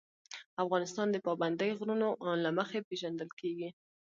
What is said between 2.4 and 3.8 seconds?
له مخې پېژندل کېږي.